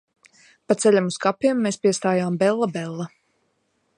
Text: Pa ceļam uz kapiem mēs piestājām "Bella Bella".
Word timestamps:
Pa 0.71 0.77
ceļam 0.83 1.09
uz 1.11 1.19
kapiem 1.25 1.61
mēs 1.67 1.77
piestājām 1.85 2.41
"Bella 2.45 2.69
Bella". 2.79 3.09